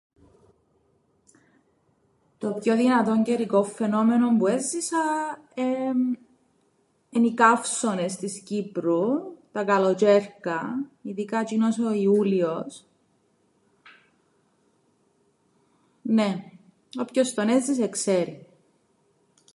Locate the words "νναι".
16.01-16.51